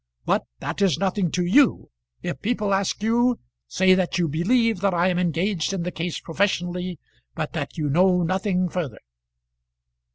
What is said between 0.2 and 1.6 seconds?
But that is nothing to